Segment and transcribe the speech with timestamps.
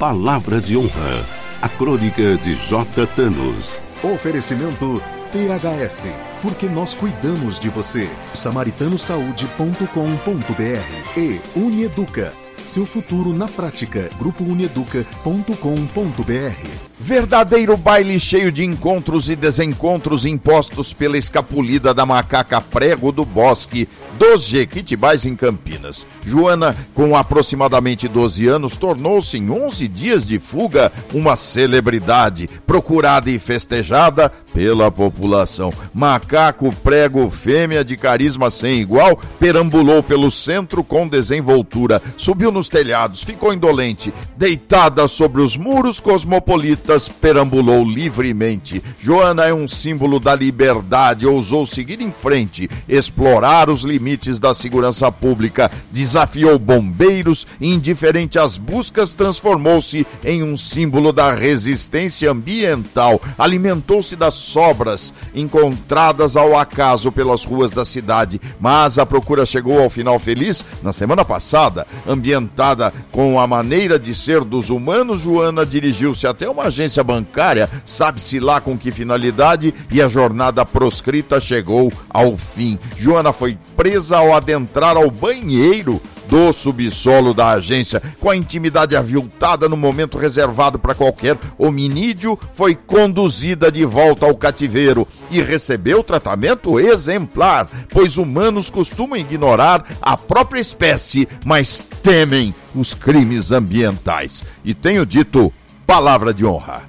[0.00, 1.26] Palavra de honra.
[1.60, 3.06] A crônica de J.
[3.08, 3.78] Thanos.
[4.02, 6.08] Oferecimento THS.
[6.40, 8.08] Porque nós cuidamos de você.
[8.32, 12.32] Samaritanosaúde.com.br e Unieduca.
[12.56, 14.08] Seu futuro na prática.
[14.18, 16.70] Grupo Unieduca.com.br.
[16.98, 23.86] Verdadeiro baile cheio de encontros e desencontros impostos pela escapulida da macaca prego do bosque
[24.20, 26.06] dos Jequitibais em Campinas.
[26.26, 33.38] Joana, com aproximadamente 12 anos, tornou-se em 11 dias de fuga uma celebridade, procurada e
[33.38, 35.72] festejada pela população.
[35.94, 43.22] Macaco prego fêmea de carisma sem igual perambulou pelo centro com desenvoltura, subiu nos telhados,
[43.22, 48.82] ficou indolente, deitada sobre os muros cosmopolitas perambulou livremente.
[48.98, 55.10] Joana é um símbolo da liberdade, ousou seguir em frente, explorar os limites da segurança
[55.10, 64.34] pública, desafiou bombeiros, indiferente às buscas, transformou-se em um símbolo da resistência ambiental, alimentou-se das
[64.34, 70.64] sobras encontradas ao acaso pelas ruas da cidade, mas a procura chegou ao final feliz
[70.82, 76.64] na semana passada, ambientada com a maneira de ser dos humanos, Joana dirigiu-se até uma
[76.64, 82.78] agência bancária, sabe-se lá com que finalidade, e a jornada proscrita chegou ao fim.
[82.96, 86.00] Joana foi presa ao adentrar ao banheiro
[86.30, 92.76] do subsolo da agência, com a intimidade aviltada no momento reservado para qualquer hominídeo, foi
[92.76, 100.60] conduzida de volta ao cativeiro e recebeu tratamento exemplar, pois humanos costumam ignorar a própria
[100.60, 104.44] espécie, mas temem os crimes ambientais.
[104.64, 105.52] E tenho dito
[105.84, 106.88] palavra de honra.